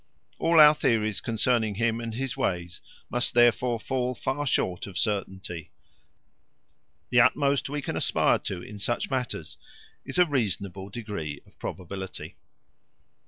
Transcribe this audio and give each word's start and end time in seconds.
All 0.39 0.59
our 0.59 0.73
theories 0.73 1.21
concerning 1.21 1.75
him 1.75 2.01
and 2.01 2.15
his 2.15 2.35
ways 2.35 2.81
must 3.11 3.35
therefore 3.35 3.79
fall 3.79 4.15
far 4.15 4.47
short 4.47 4.87
of 4.87 4.97
certainty; 4.97 5.69
the 7.11 7.21
utmost 7.21 7.69
we 7.69 7.83
can 7.83 7.95
aspire 7.95 8.39
to 8.39 8.63
in 8.63 8.79
such 8.79 9.11
matters 9.11 9.59
is 10.03 10.17
a 10.17 10.25
reasonable 10.25 10.89
degree 10.89 11.39
of 11.45 11.59
probability. 11.59 12.35